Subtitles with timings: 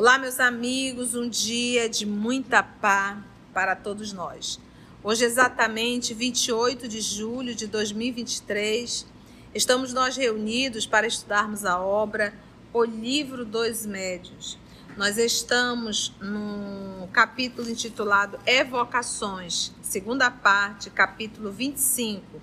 [0.00, 3.18] Olá, meus amigos, um dia de muita paz
[3.52, 4.60] para todos nós.
[5.02, 9.04] Hoje, exatamente 28 de julho de 2023,
[9.52, 12.32] estamos nós reunidos para estudarmos a obra
[12.72, 14.56] O Livro dos Médios.
[14.96, 22.40] Nós estamos no capítulo intitulado Evocações, segunda parte, capítulo 25.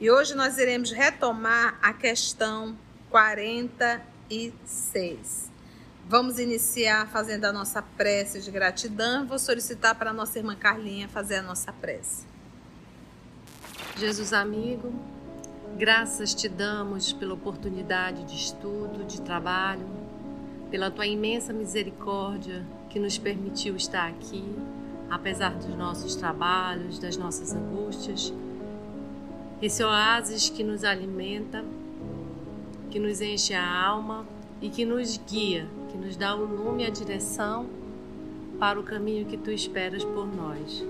[0.00, 2.76] E hoje nós iremos retomar a questão
[3.08, 5.57] 46.
[6.08, 9.26] Vamos iniciar fazendo a nossa prece de gratidão.
[9.26, 12.24] Vou solicitar para a nossa irmã Carlinha fazer a nossa prece.
[13.94, 14.90] Jesus amigo,
[15.76, 19.86] graças te damos pela oportunidade de estudo, de trabalho,
[20.70, 24.56] pela tua imensa misericórdia que nos permitiu estar aqui,
[25.10, 28.32] apesar dos nossos trabalhos, das nossas angústias.
[29.60, 31.62] Esse oásis que nos alimenta,
[32.90, 34.26] que nos enche a alma
[34.62, 37.66] e que nos guia que nos dá o lume e a direção
[38.58, 40.84] para o caminho que tu esperas por nós.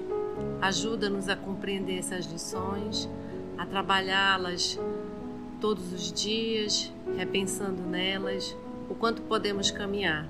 [0.60, 3.08] Ajuda-nos a compreender essas lições,
[3.56, 4.78] a trabalhá-las
[5.60, 8.56] todos os dias, repensando nelas
[8.88, 10.28] o quanto podemos caminhar.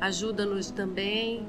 [0.00, 1.46] Ajuda-nos também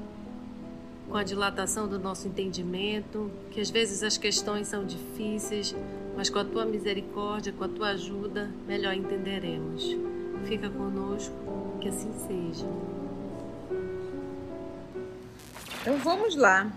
[1.08, 5.74] com a dilatação do nosso entendimento, que às vezes as questões são difíceis,
[6.16, 9.96] mas com a tua misericórdia, com a tua ajuda, melhor entenderemos.
[10.44, 11.34] Fica conosco
[11.82, 12.66] que assim seja.
[15.80, 16.70] Então vamos lá.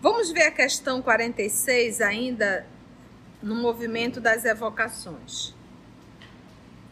[0.00, 2.64] Vamos ver a questão 46 ainda
[3.42, 5.52] no movimento das evocações.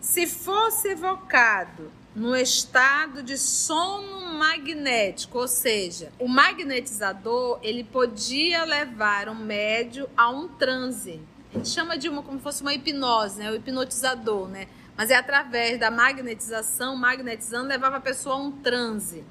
[0.01, 9.29] Se fosse evocado no estado de sono magnético, ou seja, o magnetizador ele podia levar
[9.29, 11.21] um médio a um transe.
[11.53, 13.51] A gente chama de uma como se fosse uma hipnose, né?
[13.53, 14.67] O hipnotizador, né?
[15.01, 19.25] Mas é através da magnetização, magnetizando, levava a pessoa a um transe.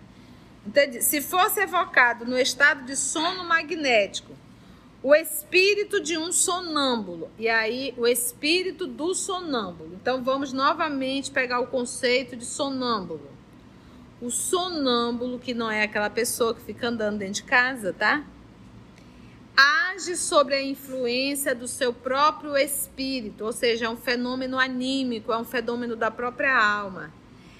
[0.65, 0.99] Entendi?
[0.99, 4.33] Se fosse evocado no estado de sono magnético,
[5.03, 9.91] o espírito de um sonâmbulo, e aí o espírito do sonâmbulo.
[9.93, 13.29] Então vamos novamente pegar o conceito de sonâmbulo.
[14.19, 18.23] O sonâmbulo, que não é aquela pessoa que fica andando dentro de casa, tá?
[19.59, 25.37] Age sobre a influência do seu próprio espírito, ou seja, é um fenômeno anímico, é
[25.37, 27.11] um fenômeno da própria alma.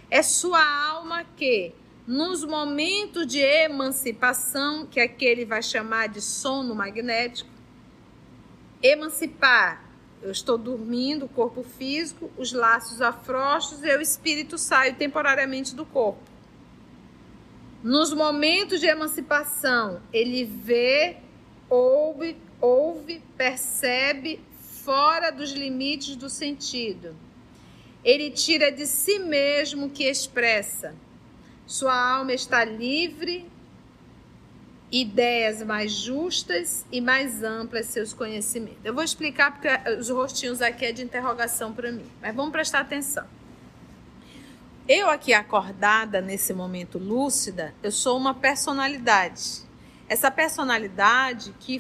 [0.10, 1.74] É sua alma que,
[2.08, 7.50] nos momentos de emancipação, que aquele vai chamar de sono magnético,
[8.82, 9.84] emancipar,
[10.22, 15.86] eu estou dormindo, o corpo físico, os laços afrouxos e o espírito sai temporariamente do
[15.86, 16.24] corpo.
[17.84, 21.18] Nos momentos de emancipação, ele vê
[21.70, 24.42] ouve, ouve, percebe
[24.84, 27.16] fora dos limites do sentido.
[28.04, 30.96] Ele tira de si mesmo o que expressa.
[31.68, 33.46] Sua alma está livre,
[34.92, 38.80] ideias mais justas e mais amplas seus conhecimentos.
[38.84, 42.80] Eu vou explicar porque os rostinhos aqui é de interrogação para mim, mas vamos prestar
[42.80, 43.28] atenção.
[44.88, 49.69] Eu aqui acordada nesse momento lúcida, eu sou uma personalidade
[50.10, 51.80] essa personalidade que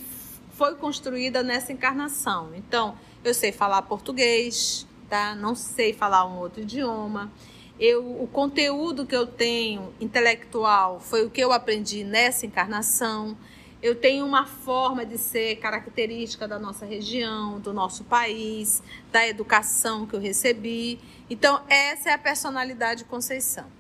[0.52, 2.54] foi construída nessa encarnação.
[2.54, 5.34] Então, eu sei falar português, tá?
[5.34, 7.32] Não sei falar um outro idioma.
[7.80, 13.36] Eu, o conteúdo que eu tenho intelectual foi o que eu aprendi nessa encarnação.
[13.82, 20.06] Eu tenho uma forma de ser característica da nossa região, do nosso país, da educação
[20.06, 21.00] que eu recebi.
[21.30, 23.79] Então, essa é a personalidade Conceição.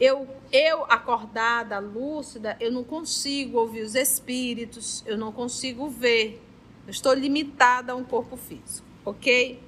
[0.00, 6.42] Eu, eu acordada, lúcida, eu não consigo ouvir os espíritos, eu não consigo ver.
[6.86, 9.62] Eu estou limitada a um corpo físico, ok?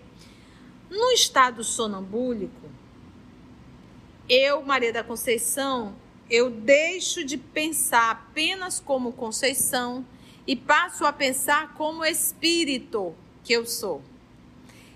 [0.90, 2.66] No estado sonambúlico,
[4.28, 5.94] eu, Maria da Conceição,
[6.28, 10.04] eu deixo de pensar apenas como Conceição
[10.46, 13.14] e passo a pensar como espírito
[13.44, 14.02] que eu sou.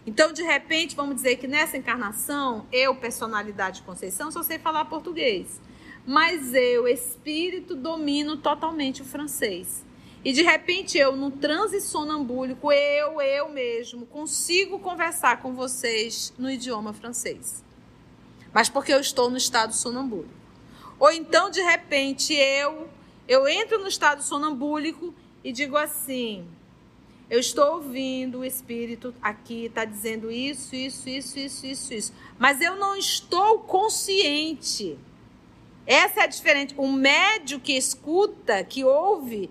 [0.07, 5.61] Então, de repente, vamos dizer que nessa encarnação, eu, personalidade Conceição, só sei falar português.
[6.07, 9.85] Mas eu, espírito, domino totalmente o francês.
[10.25, 16.51] E de repente eu, no transe sonambúlico, eu, eu mesmo, consigo conversar com vocês no
[16.51, 17.65] idioma francês.
[18.53, 20.35] Mas porque eu estou no estado sonambúlico.
[20.99, 22.89] Ou então, de repente, eu,
[23.27, 26.47] eu entro no estado sonambúlico e digo assim:
[27.31, 32.13] eu estou ouvindo o Espírito aqui, está dizendo isso, isso, isso, isso, isso, isso.
[32.37, 34.99] Mas eu não estou consciente.
[35.87, 36.75] Essa é a diferença.
[36.77, 39.49] O médio que escuta, que ouve,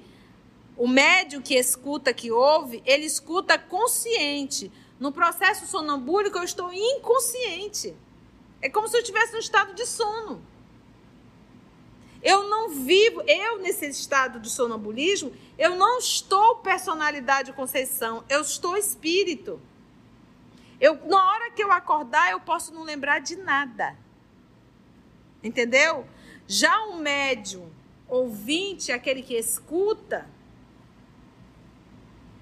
[0.76, 4.70] o médio que escuta, que ouve, ele escuta consciente.
[5.00, 7.96] No processo sonambúlico, eu estou inconsciente.
[8.62, 10.42] É como se eu estivesse no estado de sono.
[12.21, 18.75] Eu não vivo, eu nesse estado de sonambulismo, eu não estou personalidade Conceição, eu estou
[18.75, 19.62] espírito.
[20.80, 23.98] Eu, na hora que eu acordar, eu posso não lembrar de nada.
[25.44, 26.06] Entendeu?
[26.48, 27.69] Já um médium
[28.07, 30.27] ouvinte, aquele que escuta,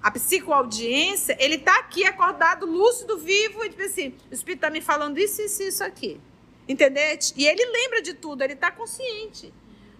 [0.02, 4.80] a psicoaudiência, ele está aqui acordado, lúcido, vivo, e tipo assim, o espírito está me
[4.80, 6.20] falando isso, isso, isso aqui.
[6.68, 7.02] Entendeu?
[7.36, 9.52] E ele lembra de tudo, ele está consciente.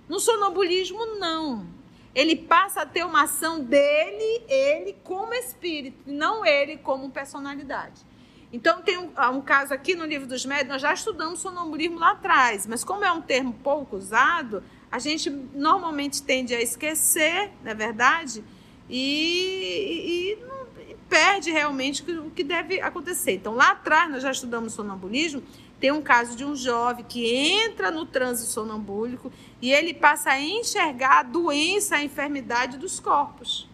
[0.09, 1.67] No sonambulismo, não.
[2.15, 8.07] Ele passa a ter uma ação dele, ele como espírito, não ele como personalidade.
[8.53, 12.13] Então, tem um, um, caso aqui no livro dos médios, nós já estudamos sonambulismo lá
[12.13, 17.71] atrás, mas como é um termo pouco usado, a gente normalmente tende a esquecer, não
[17.71, 18.43] é verdade?
[18.89, 23.33] E, e, e perde realmente o que deve acontecer.
[23.33, 25.43] Então, lá atrás, nós já estudamos sonambulismo,
[25.81, 29.33] tem um caso de um jovem que entra no transe sonambúlico
[29.63, 33.69] e ele passa a enxergar a doença, a enfermidade dos corpos.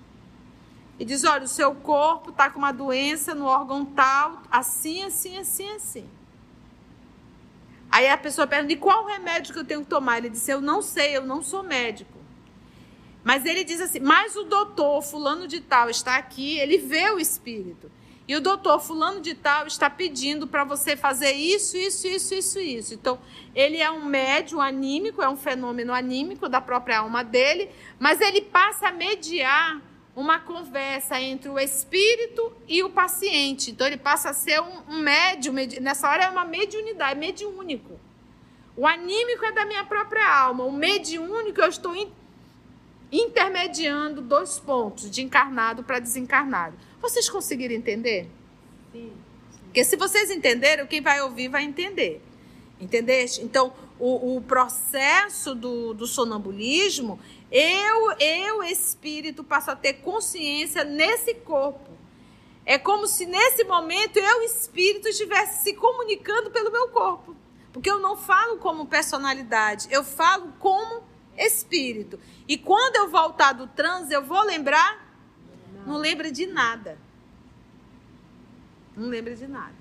[0.99, 5.39] E diz: olha, o seu corpo está com uma doença no órgão tal, assim, assim,
[5.39, 6.09] assim, assim.
[7.91, 10.19] Aí a pessoa pergunta: e qual remédio que eu tenho que tomar?
[10.19, 12.13] Ele disse: eu não sei, eu não sou médico.
[13.25, 17.19] Mas ele diz assim: mas o doutor Fulano de Tal está aqui, ele vê o
[17.19, 17.91] espírito.
[18.27, 22.59] E o doutor Fulano de Tal está pedindo para você fazer isso, isso, isso, isso,
[22.59, 22.95] isso.
[22.95, 23.19] Então,
[23.55, 28.41] ele é um médium anímico, é um fenômeno anímico da própria alma dele, mas ele
[28.41, 29.81] passa a mediar
[30.17, 33.71] uma conversa entre o espírito e o paciente.
[33.71, 38.01] Então, ele passa a ser um, um médium, nessa hora é uma mediunidade, mediúnico.
[38.75, 41.95] O anímico é da minha própria alma, o mediúnico eu estou
[43.17, 46.77] intermediando dois pontos, de encarnado para desencarnado.
[47.01, 48.29] Vocês conseguiram entender?
[48.93, 49.13] Sim.
[49.65, 52.21] Porque se vocês entenderam, quem vai ouvir vai entender.
[52.81, 53.41] Entendeste?
[53.41, 57.21] Então, o, o processo do, do sonambulismo
[57.53, 61.93] eu, eu, espírito, passo a ter consciência nesse corpo.
[62.67, 67.37] É como se nesse momento eu, espírito, estivesse se comunicando pelo meu corpo.
[67.73, 71.05] Porque eu não falo como personalidade, eu falo como
[71.37, 72.19] espírito.
[72.49, 75.03] E quando eu voltar do transe, eu vou lembrar?
[75.87, 76.99] Não, lembra de nada.
[78.97, 79.75] Não lembra de nada.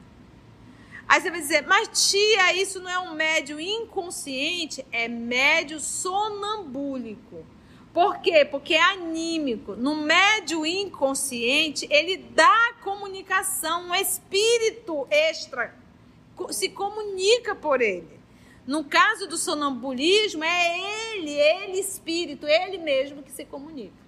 [1.08, 7.46] Aí você vai dizer, mas tia, isso não é um médio inconsciente, é médio sonambúlico.
[7.94, 8.44] Por quê?
[8.44, 9.76] Porque é anímico.
[9.76, 15.84] No médio inconsciente, ele dá comunicação, um espírito extra
[16.50, 18.23] se comunica por ele.
[18.66, 20.80] No caso do sonambulismo, é
[21.18, 24.04] ele, ele espírito, ele mesmo que se comunica.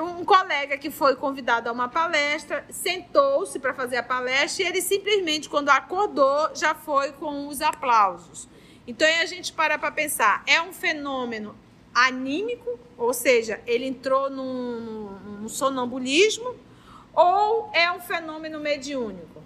[0.00, 4.80] Um colega que foi convidado a uma palestra sentou-se para fazer a palestra e ele
[4.80, 8.48] simplesmente, quando acordou, já foi com os aplausos.
[8.86, 11.56] Então aí a gente para para pensar: é um fenômeno
[11.94, 15.10] anímico, ou seja, ele entrou num,
[15.40, 16.56] num sonambulismo,
[17.14, 19.42] ou é um fenômeno mediúnico?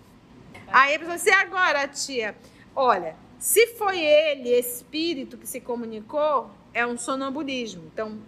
[0.68, 2.36] Aí a pessoa, se agora, tia,
[2.74, 7.84] olha, se foi ele, espírito, que se comunicou, é um sonambulismo.
[7.92, 8.18] Então,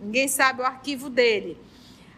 [0.00, 1.56] ninguém sabe o arquivo dele.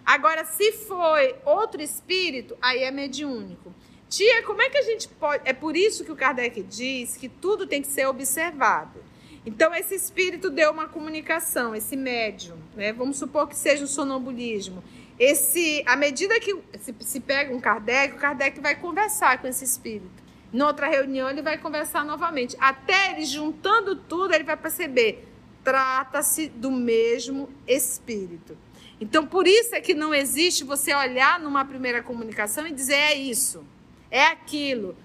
[0.05, 3.75] Agora, se foi outro espírito, aí é mediúnico.
[4.09, 5.43] Tia, como é que a gente pode.
[5.47, 8.99] É por isso que o Kardec diz que tudo tem que ser observado.
[9.45, 12.93] Então, esse espírito deu uma comunicação, esse médium, né?
[12.93, 14.83] vamos supor que seja o sonambulismo.
[15.19, 19.65] Esse, à medida que se, se pega um Kardec, o Kardec vai conversar com esse
[19.65, 20.28] espírito.
[20.53, 22.57] Em outra reunião, ele vai conversar novamente.
[22.59, 25.29] Até ele juntando tudo, ele vai perceber:
[25.63, 28.57] trata-se do mesmo espírito.
[29.01, 33.15] Então, por isso é que não existe você olhar numa primeira comunicação e dizer é
[33.15, 33.65] isso,
[34.11, 34.97] é aquilo.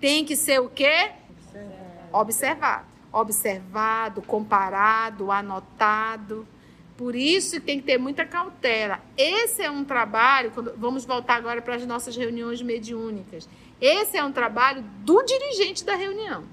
[0.00, 1.12] Tem que ser o quê?
[2.12, 6.48] Observado observado, comparado, anotado.
[7.02, 9.00] Por isso tem que ter muita cautela.
[9.18, 13.48] Esse é um trabalho, quando, vamos voltar agora para as nossas reuniões mediúnicas.
[13.80, 16.44] Esse é um trabalho do dirigente da reunião.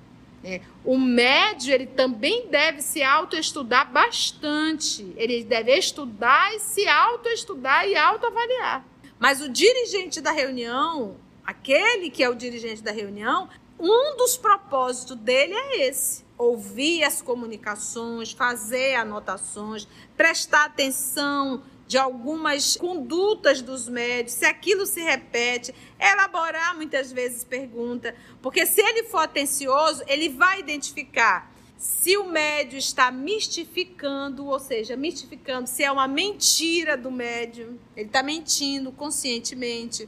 [0.44, 0.62] Né?
[0.84, 5.14] O médio ele também deve se autoestudar bastante.
[5.16, 8.84] Ele deve estudar e se autoestudar e autoavaliar.
[9.20, 11.16] Mas o dirigente da reunião,
[11.46, 13.48] aquele que é o dirigente da reunião,
[13.80, 22.78] um dos propósitos dele é esse ouvir as comunicações, fazer anotações, prestar atenção de algumas
[22.78, 29.20] condutas dos médios, se aquilo se repete, elaborar muitas vezes pergunta, porque se ele for
[29.20, 36.08] atencioso, ele vai identificar se o médio está mistificando, ou seja, mistificando, se é uma
[36.08, 40.08] mentira do médium, ele está mentindo conscientemente.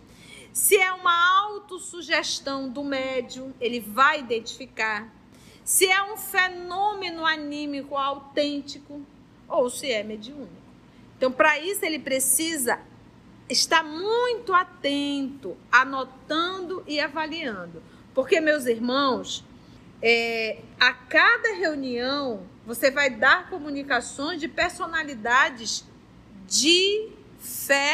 [0.53, 5.20] Se é uma autossugestão do médium, ele vai identificar
[5.63, 9.01] se é um fenômeno anímico autêntico
[9.47, 10.61] ou se é mediúnico.
[11.17, 12.79] Então, para isso, ele precisa
[13.47, 17.83] estar muito atento, anotando e avaliando.
[18.13, 19.45] Porque, meus irmãos,
[20.01, 25.85] é, a cada reunião você vai dar comunicações de personalidades
[26.47, 27.93] diferentes.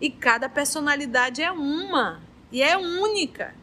[0.00, 3.54] E cada personalidade é uma e é única.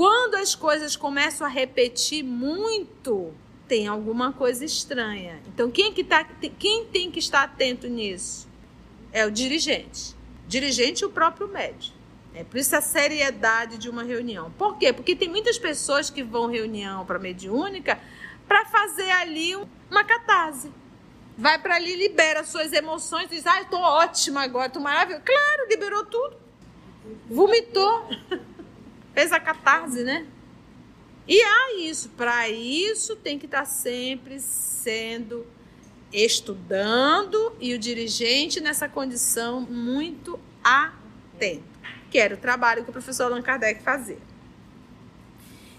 [0.00, 3.34] Quando as coisas começam a repetir muito,
[3.68, 5.42] tem alguma coisa estranha.
[5.48, 6.24] Então, quem, que tá,
[6.58, 8.48] quem tem que estar atento nisso?
[9.12, 10.16] É o dirigente.
[10.48, 11.94] Dirigente e o próprio médico.
[12.34, 14.50] É por isso a seriedade de uma reunião.
[14.52, 14.90] Por quê?
[14.90, 18.00] Porque tem muitas pessoas que vão reunião para mediúnica
[18.48, 20.72] para fazer ali uma catarse.
[21.36, 25.22] Vai para ali, libera suas emoções, diz: "Ah, tô ótima agora, tô maravilhosa".
[25.26, 26.38] Claro, liberou tudo.
[27.28, 28.08] Vomitou.
[29.14, 30.26] Fez a catarse, né?
[31.26, 35.46] E há isso, para isso tem que estar tá sempre sendo
[36.12, 41.62] estudando e o dirigente nessa condição muito atento,
[42.10, 44.18] que era o trabalho que o professor Allan Kardec fazia.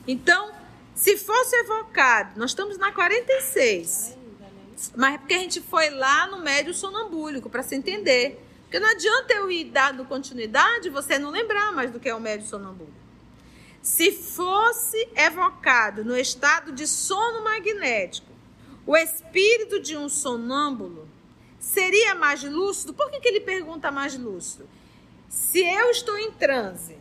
[0.07, 0.51] Então,
[0.95, 4.17] se fosse evocado, nós estamos na 46,
[4.95, 8.41] mas é porque a gente foi lá no médio sonambúlico para se entender.
[8.63, 12.21] Porque não adianta eu ir dando continuidade você não lembrar mais do que é o
[12.21, 13.00] médio sonambúlico.
[13.81, 18.31] Se fosse evocado no estado de sono magnético
[18.85, 21.07] o espírito de um sonâmbulo,
[21.59, 22.93] seria mais lúcido?
[22.93, 24.67] Por que, que ele pergunta mais lúcido?
[25.29, 26.97] Se eu estou em transe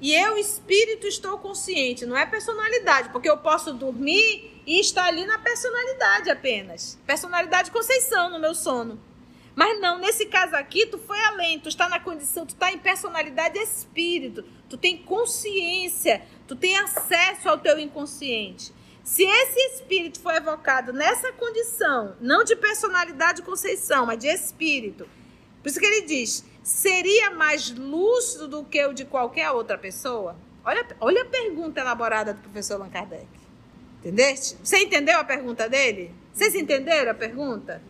[0.00, 5.24] e eu, espírito, estou consciente, não é personalidade, porque eu posso dormir e estar ali
[5.26, 6.98] na personalidade apenas.
[7.06, 9.00] Personalidade Conceição no meu sono.
[9.54, 12.78] Mas não, nesse caso aqui, tu foi além, tu está na condição, tu está em
[12.78, 18.72] personalidade espírito, tu tem consciência, tu tem acesso ao teu inconsciente.
[19.04, 25.08] Se esse espírito foi evocado nessa condição, não de personalidade conceição, mas de espírito,
[25.62, 30.36] por isso que ele diz, seria mais lúcido do que o de qualquer outra pessoa?
[30.64, 33.26] Olha, olha a pergunta elaborada do professor Allan Kardec.
[33.98, 34.56] Entendeste?
[34.62, 36.14] Você entendeu a pergunta dele?
[36.32, 37.82] Vocês entenderam a pergunta?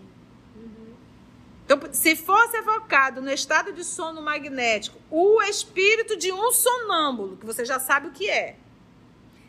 [1.72, 7.46] Então, se fosse evocado no estado de sono magnético o espírito de um sonâmbulo, que
[7.46, 8.56] você já sabe o que é,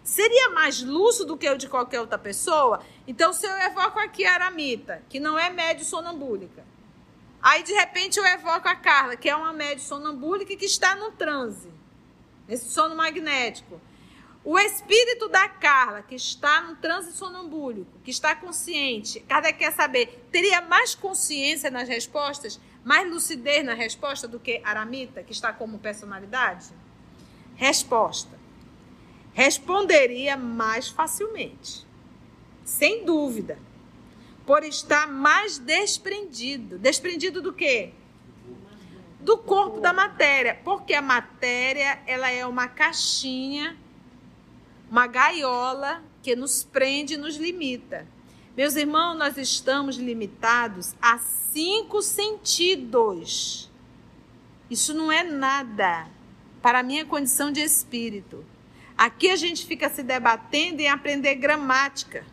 [0.01, 2.81] seria mais lúcido do que o de qualquer outra pessoa?
[3.05, 6.63] Então, se eu evoco aqui a Aramita, que não é médio sonambúlica,
[7.41, 11.11] aí de repente eu evoco a Carla, que é uma médio sonambúlica que está no
[11.11, 11.69] transe,
[12.47, 13.81] nesse sono magnético.
[14.45, 20.27] O espírito da Carla, que está no transe sonambúlico, que está consciente, Kardec quer saber,
[20.31, 25.79] teria mais consciência nas respostas, mais lucidez na resposta do que Aramita, que está como
[25.79, 26.71] personalidade?
[27.55, 28.37] Resposta.
[29.33, 31.87] Responderia mais facilmente.
[32.65, 33.57] Sem dúvida.
[34.45, 36.77] Por estar mais desprendido.
[36.77, 37.93] Desprendido do quê?
[39.21, 40.59] Do corpo da matéria.
[40.65, 43.77] Porque a matéria, ela é uma caixinha
[44.93, 48.07] uma gaiola que nos prende e nos limita.
[48.55, 53.71] Meus irmãos, nós estamos limitados a cinco sentidos.
[54.69, 56.07] Isso não é nada
[56.61, 58.45] para a minha condição de espírito.
[58.95, 62.23] Aqui a gente fica se debatendo em aprender gramática.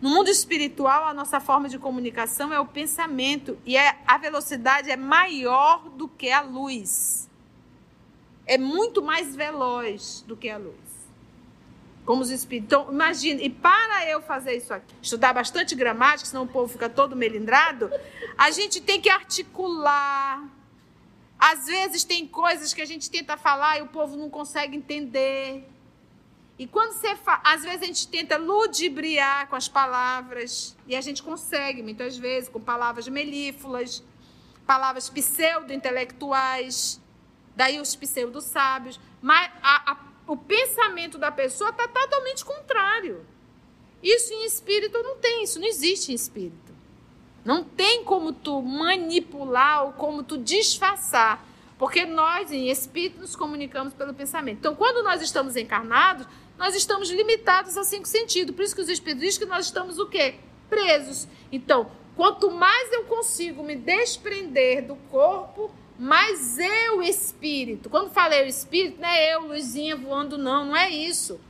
[0.00, 4.92] No mundo espiritual, a nossa forma de comunicação é o pensamento e é, a velocidade
[4.92, 7.28] é maior do que a luz.
[8.46, 10.87] É muito mais veloz do que a luz
[12.08, 12.68] como os espíritos.
[12.68, 16.88] Então, imagine, e para eu fazer isso aqui, estudar bastante gramática, senão o povo fica
[16.88, 17.90] todo melindrado,
[18.38, 20.42] a gente tem que articular.
[21.38, 25.68] Às vezes tem coisas que a gente tenta falar e o povo não consegue entender.
[26.58, 31.02] E quando você fala, às vezes a gente tenta ludibriar com as palavras, e a
[31.02, 34.02] gente consegue, muitas vezes, com palavras melífulas,
[34.66, 36.98] palavras pseudo-intelectuais,
[37.54, 38.98] daí os pseudo-sábios.
[39.20, 43.24] Mas a, a o pensamento da pessoa está totalmente contrário.
[44.02, 46.72] Isso em espírito não tem, isso não existe em espírito.
[47.44, 51.42] Não tem como tu manipular ou como tu disfarçar,
[51.78, 54.58] porque nós em espírito nos comunicamos pelo pensamento.
[54.58, 56.26] Então, quando nós estamos encarnados,
[56.58, 58.54] nós estamos limitados a cinco sentidos.
[58.54, 60.34] Por isso que os espíritos dizem que nós estamos o quê?
[60.68, 61.26] Presos.
[61.50, 68.46] Então, quanto mais eu consigo me desprender do corpo, mas eu, espírito, quando falei o
[68.46, 71.40] espírito, não é eu, luzinha voando, não, não é isso.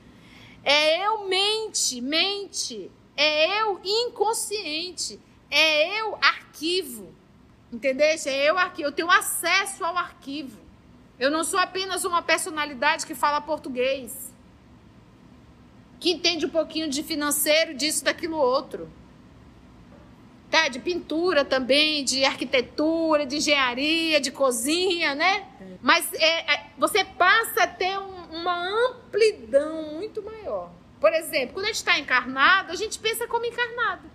[0.64, 2.90] É eu mente, mente.
[3.16, 5.20] É eu inconsciente.
[5.50, 7.12] É eu arquivo.
[7.70, 8.06] Entendeu?
[8.06, 8.88] É eu arquivo.
[8.88, 10.58] Eu tenho acesso ao arquivo.
[11.18, 14.32] Eu não sou apenas uma personalidade que fala português.
[16.00, 18.88] que entende um pouquinho de financeiro, disso, daquilo outro.
[20.58, 20.66] Tá?
[20.66, 25.46] De pintura também, de arquitetura, de engenharia, de cozinha, né?
[25.80, 30.72] Mas é, é, você passa a ter um, uma amplidão muito maior.
[31.00, 34.10] Por exemplo, quando a gente está encarnado, a gente pensa como encarnado.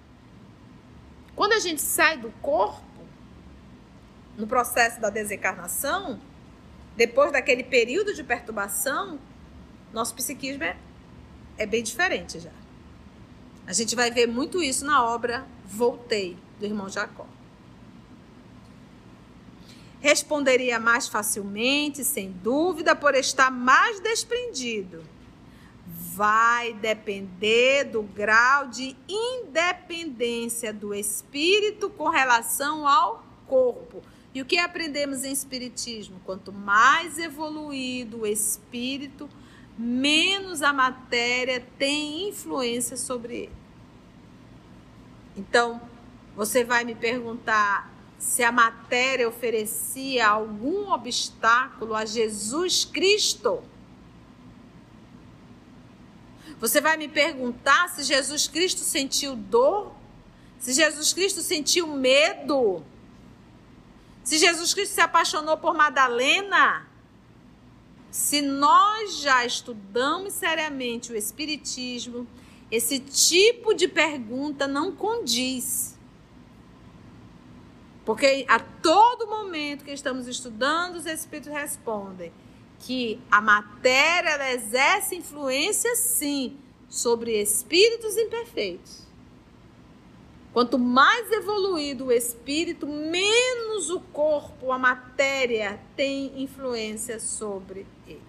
[1.33, 2.83] Quando a gente sai do corpo,
[4.37, 6.19] no processo da desencarnação,
[6.97, 9.17] depois daquele período de perturbação,
[9.93, 10.75] nosso psiquismo é,
[11.57, 12.62] é bem diferente já.
[13.65, 17.25] A gente vai ver muito isso na obra Voltei, do irmão Jacó.
[19.99, 25.01] Responderia mais facilmente, sem dúvida, por estar mais desprendido.
[25.87, 34.03] Vai depender do grau de independência do espírito com relação ao corpo.
[34.33, 36.19] E o que aprendemos em Espiritismo?
[36.25, 39.29] Quanto mais evoluído o espírito,
[39.77, 43.55] menos a matéria tem influência sobre ele.
[45.35, 45.81] Então,
[46.35, 53.63] você vai me perguntar se a matéria oferecia algum obstáculo a Jesus Cristo.
[56.59, 59.93] Você vai me perguntar se Jesus Cristo sentiu dor,
[60.59, 62.81] se Jesus Cristo sentiu medo,
[64.23, 66.87] se Jesus Cristo se apaixonou por Madalena,
[68.13, 72.27] se nós já estudamos seriamente o Espiritismo,
[72.69, 75.97] esse tipo de pergunta não condiz.
[78.05, 82.31] Porque a todo momento que estamos estudando, os Espíritos respondem
[82.81, 86.55] que a matéria exerce influência, sim,
[86.87, 89.02] sobre espíritos imperfeitos.
[90.53, 98.21] Quanto mais evoluído o espírito, menos o corpo, a matéria, tem influência sobre ele.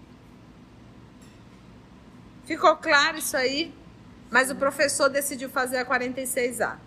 [2.46, 3.74] Ficou claro isso aí?
[4.30, 6.78] Mas o professor decidiu fazer a 46A.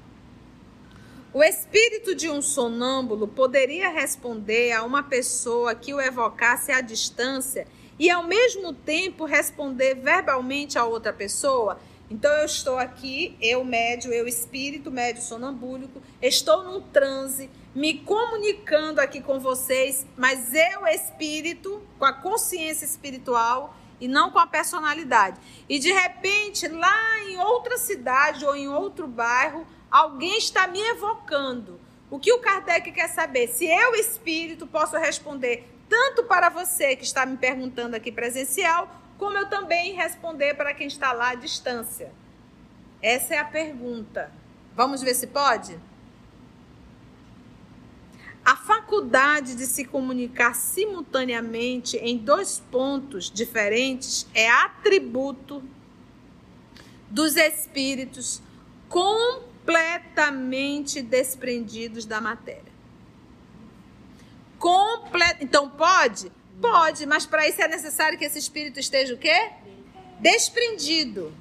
[1.32, 7.68] O espírito de um sonâmbulo poderia responder a uma pessoa que o evocasse à distância
[8.00, 11.80] e, ao mesmo tempo, responder verbalmente a outra pessoa?
[12.10, 19.02] Então eu estou aqui, eu médio, eu espírito, médio sonambúlico, estou num transe, me comunicando
[19.02, 25.38] aqui com vocês, mas eu espírito, com a consciência espiritual e não com a personalidade.
[25.68, 31.80] E de repente, lá em outra cidade ou em outro bairro, alguém está me evocando.
[32.10, 33.50] O que o Kardec quer saber?
[33.50, 39.38] Se eu, espírito, posso responder tanto para você que está me perguntando aqui presencial, como
[39.38, 42.12] eu também responder para quem está lá à distância?
[43.02, 44.32] Essa é a pergunta.
[44.76, 45.80] Vamos ver se pode?
[48.46, 55.62] A faculdade de se comunicar simultaneamente em dois pontos diferentes é atributo
[57.10, 58.42] dos espíritos
[58.88, 62.72] completamente desprendidos da matéria.
[64.58, 65.26] Comple...
[65.42, 66.32] Então pode?
[66.62, 69.52] Pode, mas para isso é necessário que esse espírito esteja o quê?
[70.20, 71.34] Desprendido.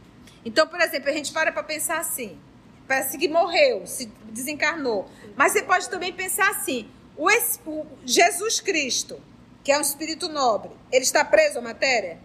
[0.45, 2.39] Então, por exemplo, a gente para para pensar assim.
[2.87, 5.11] Parece que morreu, se desencarnou.
[5.35, 7.29] Mas você pode também pensar assim: o,
[7.67, 9.21] o Jesus Cristo,
[9.65, 12.19] que é um espírito nobre, ele está preso à matéria?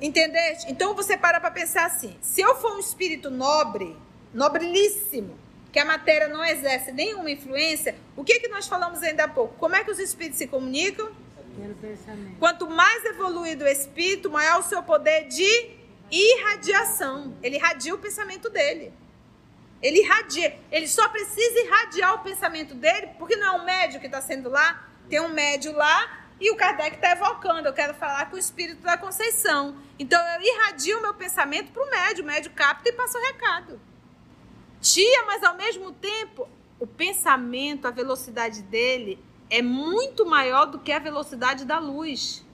[0.00, 0.70] Entendeste?
[0.70, 3.94] Então você para para pensar assim: se eu for um espírito nobre,
[4.32, 5.36] nobrilíssimo,
[5.70, 9.54] que a matéria não exerce nenhuma influência, o que, que nós falamos ainda há pouco?
[9.56, 11.10] Como é que os espíritos se comunicam?
[12.38, 15.70] Quanto mais evoluído o espírito, maior o seu poder de
[16.10, 17.36] irradiação.
[17.42, 18.92] Ele irradia o pensamento dele.
[19.82, 20.58] Ele irradia.
[20.70, 24.48] Ele só precisa irradiar o pensamento dele, porque não é um médio que está sendo
[24.48, 24.86] lá.
[25.08, 27.68] Tem um médio lá e o Kardec está evocando.
[27.68, 29.76] Eu quero falar com o espírito da Conceição.
[29.98, 32.24] Então eu irradio o meu pensamento para o médio.
[32.24, 33.80] O médio capta e passa o recado.
[34.80, 40.92] Tia, mas ao mesmo tempo, o pensamento, a velocidade dele é muito maior do que
[40.92, 42.44] a velocidade da luz.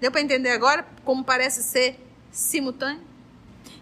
[0.00, 2.00] Deu para entender agora como parece ser
[2.32, 3.02] simultâneo?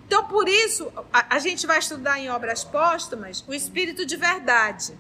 [0.07, 4.99] Então, por isso, a, a, gente vai estudar em obras póstumas o espírito de verdade.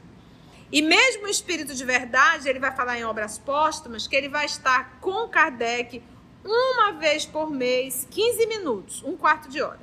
[0.70, 4.46] E mesmo o espírito de verdade, ele vai falar em obras póstumas que ele vai
[4.46, 6.02] estar com Kardec
[6.42, 9.80] uma vez por mês, 15 minutos, um quarto de hora.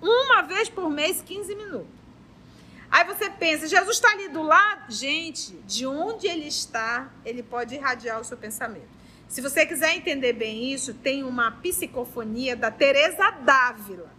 [0.00, 2.01] Uma vez por mês, 15 minutos.
[2.92, 4.92] Aí você pensa, Jesus está ali do lado?
[4.92, 8.86] Gente, de onde ele está, ele pode irradiar o seu pensamento.
[9.26, 14.10] Se você quiser entender bem isso, tem uma psicofonia da Teresa Dávila,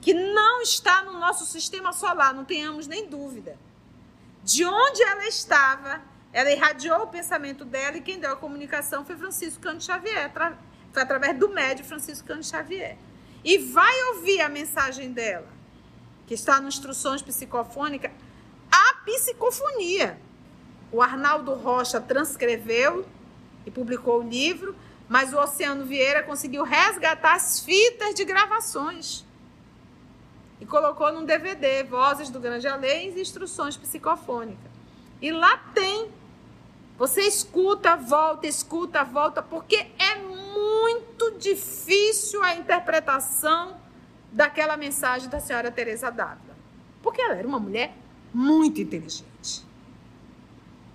[0.00, 3.58] que não está no nosso sistema solar, não tenhamos nem dúvida.
[4.44, 6.00] De onde ela estava,
[6.32, 10.32] ela irradiou o pensamento dela e quem deu a comunicação foi Francisco Cândido Xavier,
[10.92, 12.96] foi através do médio Francisco Cândido Xavier.
[13.44, 15.48] e vai ouvir a mensagem dela,
[16.26, 18.10] que está nas instruções psicofônicas,
[18.70, 20.18] a psicofonia.
[20.90, 23.06] O Arnaldo Rocha transcreveu
[23.64, 24.74] e publicou o livro,
[25.08, 29.24] mas o Oceano Vieira conseguiu resgatar as fitas de gravações
[30.62, 34.70] e colocou num DVD Vozes do Grande Além e Instruções Psicofônicas.
[35.20, 36.08] E lá tem.
[36.96, 43.76] Você escuta, volta, escuta, volta, porque é muito difícil a interpretação
[44.32, 46.56] daquela mensagem da senhora Teresa d'Ávila.
[47.02, 47.94] Porque ela era uma mulher
[48.32, 49.64] muito inteligente.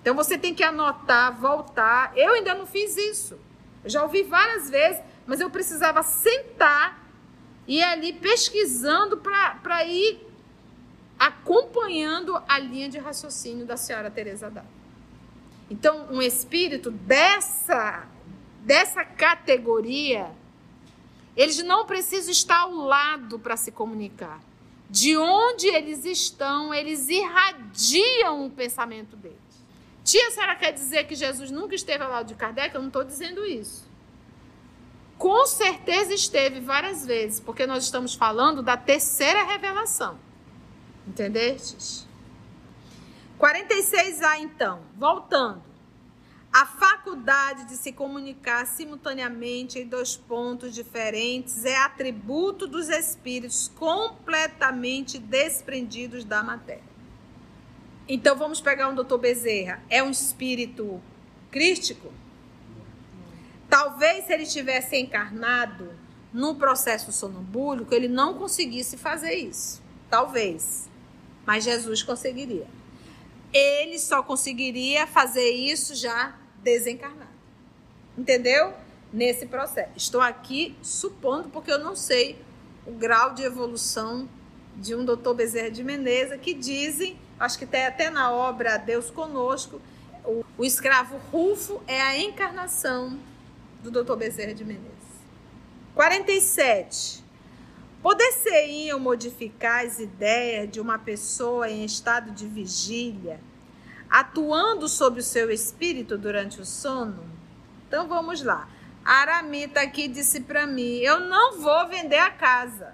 [0.02, 2.12] Então você tem que anotar, voltar.
[2.16, 3.40] Eu ainda não fiz isso.
[3.84, 7.06] Eu já ouvi várias vezes, mas eu precisava sentar
[7.68, 10.26] e ir ali pesquisando para ir
[11.20, 14.78] acompanhando a linha de raciocínio da senhora Teresa d'Ávila.
[15.70, 18.08] Então, um espírito dessa
[18.68, 20.30] dessa categoria,
[21.38, 24.42] eles não precisam estar ao lado para se comunicar.
[24.90, 29.38] De onde eles estão, eles irradiam o pensamento deles.
[30.04, 32.74] Tia, a senhora quer dizer que Jesus nunca esteve ao lado de Kardec?
[32.74, 33.86] Eu não estou dizendo isso.
[35.18, 40.18] Com certeza esteve várias vezes, porque nós estamos falando da terceira revelação.
[41.06, 42.08] Entendestes?
[43.40, 45.67] 46A, então, voltando.
[46.58, 55.20] A faculdade de se comunicar simultaneamente em dois pontos diferentes é atributo dos espíritos completamente
[55.20, 56.82] desprendidos da matéria.
[58.10, 59.84] Então vamos pegar um doutor Bezerra.
[59.88, 61.00] É um espírito
[61.52, 62.12] crístico?
[63.70, 65.92] Talvez se ele tivesse encarnado
[66.34, 69.80] num processo sonambúlico, ele não conseguisse fazer isso.
[70.10, 70.90] Talvez.
[71.46, 72.66] Mas Jesus conseguiria.
[73.54, 77.32] Ele só conseguiria fazer isso já desencarnado.
[78.18, 78.74] Entendeu?
[79.12, 79.92] Nesse processo.
[79.96, 82.38] Estou aqui supondo, porque eu não sei
[82.86, 84.28] o grau de evolução
[84.76, 89.10] de um doutor Bezerra de Menezes, que dizem acho que tem até na obra Deus
[89.10, 89.82] Conosco,
[90.26, 93.18] o, o escravo Rufo é a encarnação
[93.82, 94.16] do Dr.
[94.16, 94.88] Bezerra de Menezes.
[95.96, 97.24] 47.
[98.02, 103.40] Poder-se-iam modificar as ideias de uma pessoa em estado de vigília,
[104.10, 107.24] atuando sobre o seu espírito durante o sono?
[107.88, 108.68] Então vamos lá.
[109.04, 112.94] Aramita aqui disse para mim: Eu não vou vender a casa.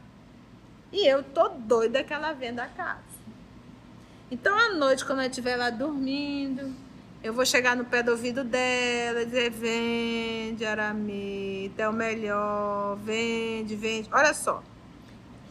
[0.91, 3.01] E eu tô doida que ela venda a casa.
[4.29, 6.73] Então, à noite, quando eu estiver lá dormindo,
[7.23, 12.95] eu vou chegar no pé do ouvido dela e dizer: vende, Aramita, é o melhor,
[12.97, 14.09] vende, vende.
[14.11, 14.63] Olha só.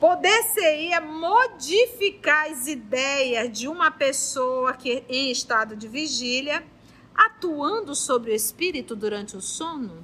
[0.02, 6.64] Poder-se-ia modificar as ideias de uma pessoa que em estado de vigília,
[7.14, 10.02] atuando sobre o espírito durante o sono?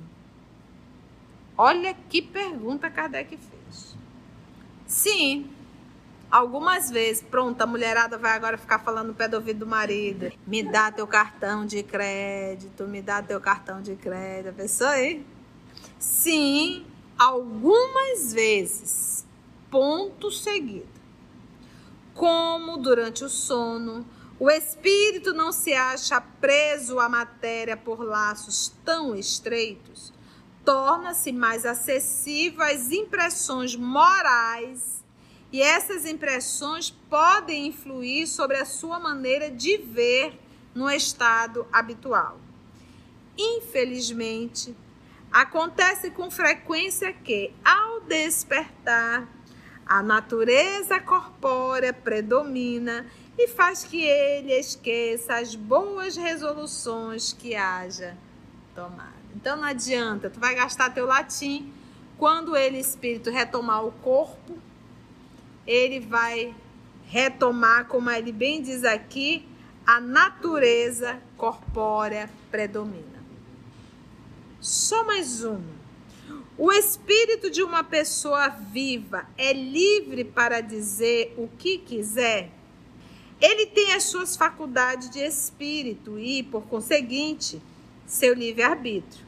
[1.57, 3.97] Olha que pergunta Kardec fez.
[4.87, 5.51] Sim,
[6.31, 10.31] Algumas vezes, pronto, a mulherada vai agora ficar falando no pé do ouvido do marido.
[10.47, 14.51] Me dá teu cartão de crédito, me dá teu cartão de crédito.
[14.51, 15.25] A pessoa aí?
[15.99, 16.85] Sim,
[17.19, 19.18] algumas vezes.
[19.71, 20.89] Ponto seguido.
[22.15, 24.07] Como durante o sono,
[24.41, 30.13] o espírito não se acha preso à matéria por laços tão estreitos,
[30.65, 35.05] torna-se mais acessível às impressões morais
[35.51, 40.39] e essas impressões podem influir sobre a sua maneira de ver
[40.75, 42.39] no estado habitual.
[43.37, 44.77] Infelizmente,
[45.33, 49.38] acontece com frequência que, ao despertar,
[49.89, 53.07] a natureza corpórea predomina
[53.39, 58.17] e faz que ele esqueça as boas resoluções que haja
[58.75, 59.15] tomado.
[59.35, 61.73] Então não adianta, tu vai gastar teu latim
[62.19, 64.69] quando ele espírito retomar o corpo
[65.69, 66.55] ele vai
[67.05, 69.47] retomar, como ele bem diz aqui,
[69.87, 73.23] a natureza corpórea predomina.
[74.59, 75.61] Só mais um.
[76.59, 82.51] O espírito de uma pessoa viva é livre para dizer o que quiser?
[83.41, 87.63] Ele tem as suas faculdades de espírito e, por conseguinte,
[88.05, 89.25] seu livre-arbítrio.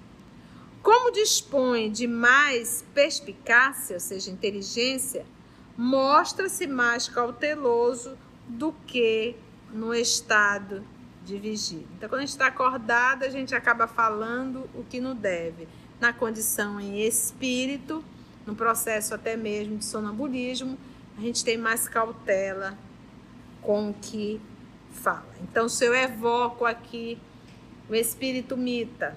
[0.82, 5.24] Como dispõe de mais perspicácia, ou seja, inteligência,
[5.76, 9.36] mostra-se mais cauteloso do que
[9.72, 10.82] no estado
[11.24, 11.86] de vigília.
[11.96, 15.68] Então, quando a gente está acordado, a gente acaba falando o que não deve.
[16.00, 18.02] Na condição em espírito,
[18.46, 20.78] no processo até mesmo de sonambulismo,
[21.16, 22.76] a gente tem mais cautela
[23.60, 24.40] com o que
[24.92, 25.28] fala.
[25.42, 27.18] Então, se eu evoco aqui
[27.88, 29.14] o espírito mita,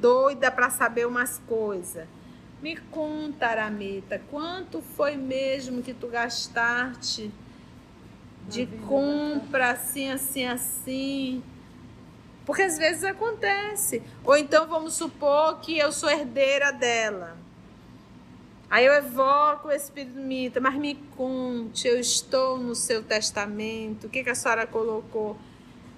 [0.00, 2.06] doida para saber umas coisas,
[2.60, 7.30] Me conta, Aramita, quanto foi mesmo que tu gastaste
[8.48, 11.42] de compra assim, assim, assim?
[12.48, 14.02] Porque às vezes acontece.
[14.24, 17.36] Ou então vamos supor que eu sou herdeira dela.
[18.70, 24.08] Aí eu evoco o Espírito Mita, mas me conte, eu estou no seu testamento, o
[24.08, 25.36] que, que a senhora colocou?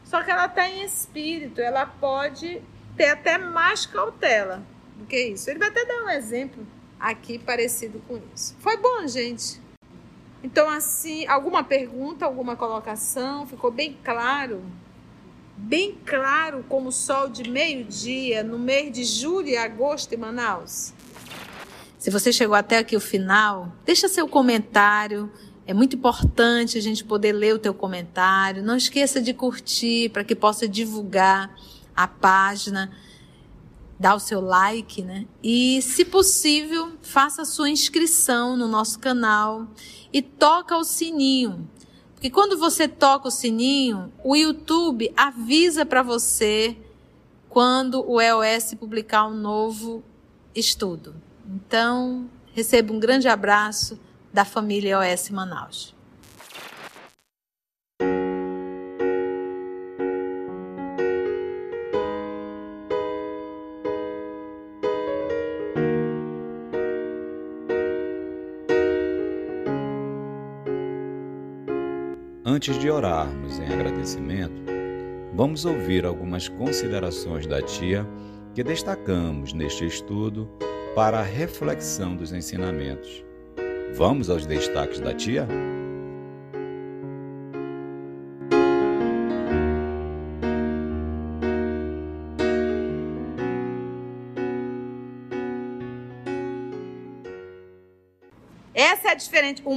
[0.03, 2.61] Só que ela está em espírito, ela pode
[2.97, 4.61] ter até mais cautela
[4.97, 5.49] do que isso.
[5.49, 6.67] Ele vai até dar um exemplo
[6.99, 8.57] aqui parecido com isso.
[8.59, 9.61] Foi bom, gente?
[10.43, 13.47] Então, assim, alguma pergunta, alguma colocação?
[13.47, 14.65] Ficou bem claro?
[15.63, 20.93] Bem claro como o sol de meio-dia no mês de julho e agosto em Manaus?
[21.99, 25.31] Se você chegou até aqui o final, deixa seu comentário.
[25.67, 28.63] É muito importante a gente poder ler o teu comentário.
[28.63, 31.55] Não esqueça de curtir para que possa divulgar
[31.95, 32.91] a página
[34.01, 35.27] dá o seu like, né?
[35.43, 39.69] E, se possível, faça a sua inscrição no nosso canal
[40.11, 41.69] e toca o sininho.
[42.21, 46.77] Porque quando você toca o sininho, o YouTube avisa para você
[47.49, 50.05] quando o EOS publicar um novo
[50.55, 51.15] estudo.
[51.49, 53.99] Então, receba um grande abraço
[54.31, 55.97] da família EOS Manaus.
[72.53, 74.65] Antes de orarmos em agradecimento,
[75.33, 78.05] vamos ouvir algumas considerações da tia
[78.57, 80.51] que destacamos neste estudo
[80.93, 83.25] para a reflexão dos ensinamentos.
[83.95, 85.47] Vamos aos destaques da tia?
[98.75, 99.63] Essa é diferente.
[99.65, 99.75] O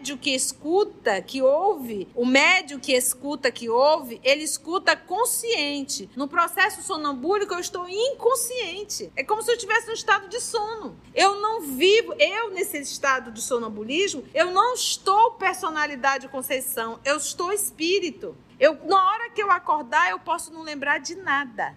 [0.00, 6.08] médio que escuta, que ouve, o médio que escuta, que ouve, ele escuta consciente.
[6.16, 9.12] No processo sonambúlico, eu estou inconsciente.
[9.14, 10.96] É como se eu estivesse no estado de sono.
[11.14, 17.52] Eu não vivo, eu nesse estado de sonambulismo, eu não estou personalidade conceição, eu estou
[17.52, 18.34] espírito.
[18.58, 21.76] Eu, na hora que eu acordar, eu posso não lembrar de nada.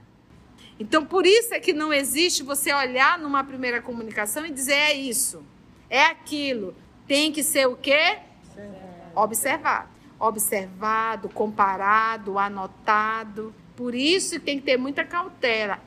[0.80, 4.94] Então, por isso é que não existe você olhar numa primeira comunicação e dizer é
[4.94, 5.44] isso
[5.94, 6.76] é aquilo.
[7.08, 8.20] Tem que ser o quê?
[9.16, 9.90] Observado.
[10.20, 13.54] Observado, comparado, anotado.
[13.76, 15.80] Por isso tem que ter muita cautela.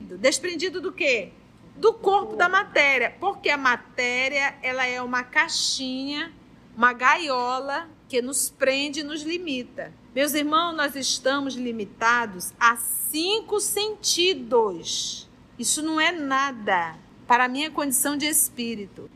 [0.00, 1.32] Desprendido do quê?
[1.76, 3.14] Do corpo da matéria.
[3.20, 6.32] Porque a matéria, ela é uma caixinha,
[6.74, 9.92] uma gaiola que nos prende e nos limita.
[10.14, 15.28] Meus irmãos, nós estamos limitados a cinco sentidos.
[15.58, 19.10] Isso não é nada para a minha condição de espírito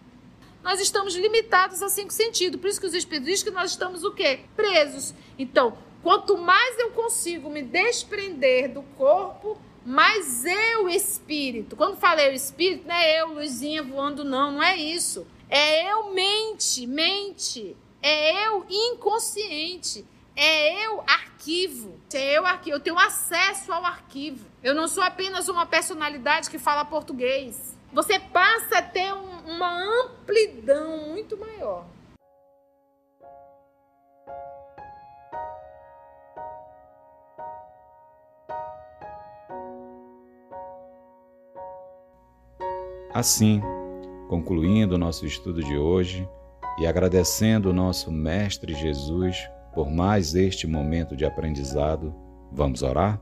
[0.62, 2.61] nós estamos limitados a cinco sentidos.
[2.61, 4.40] Por isso que os Espíritos dizem que nós estamos o quê?
[4.55, 5.14] Presos.
[5.38, 11.75] Então, quanto mais eu consigo me desprender do corpo, mais eu, espírito.
[11.75, 14.53] Quando falei o espírito, não é eu, Luizinha, voando, não.
[14.53, 15.27] Não é isso.
[15.51, 17.77] É eu, mente, mente.
[18.01, 20.05] É eu, inconsciente.
[20.37, 22.01] É eu, arquivo.
[22.14, 22.77] É eu, arquivo.
[22.77, 24.46] Eu tenho acesso ao arquivo.
[24.62, 29.83] Eu não sou apenas uma personalidade que fala português você passa a ter um, uma
[30.05, 31.85] amplidão muito maior.
[43.12, 43.61] Assim,
[44.28, 46.26] concluindo o nosso estudo de hoje
[46.78, 49.37] e agradecendo o nosso Mestre Jesus
[49.74, 52.14] por mais este momento de aprendizado,
[52.50, 53.20] vamos orar?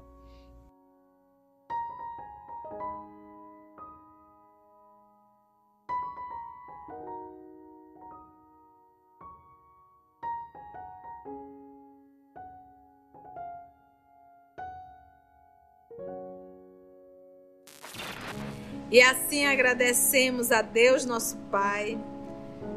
[18.91, 21.99] E assim agradecemos a Deus, nosso Pai,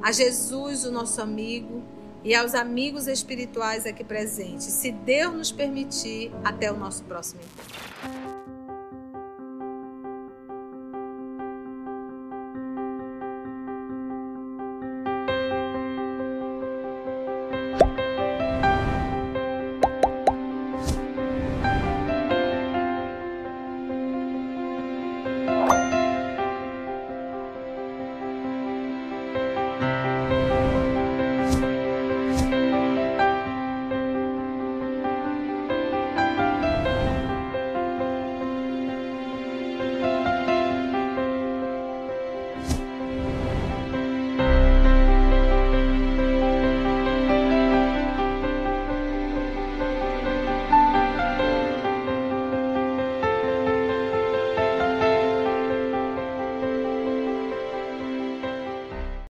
[0.01, 1.81] a Jesus, o nosso amigo,
[2.23, 4.65] e aos amigos espirituais aqui presentes.
[4.65, 8.22] Se Deus nos permitir, até o nosso próximo encontro.